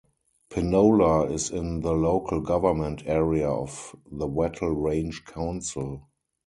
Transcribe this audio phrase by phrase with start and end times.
[0.49, 6.07] Penola is in the local government area of the Wattle Range Council.